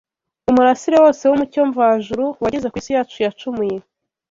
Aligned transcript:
umurasire 0.49 0.95
wose 1.03 1.23
w’umucyo 1.25 1.61
mvajuru 1.69 2.23
wageze 2.43 2.67
ku 2.69 2.75
isi 2.81 2.91
yacu 2.95 3.17
yacumuye 3.25 3.75